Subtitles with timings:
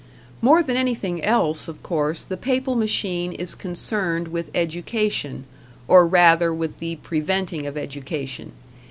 [0.41, 5.45] More than anything else, of course, the Papal machine is concerned with education,
[5.87, 8.53] or rather, with the preventing of education.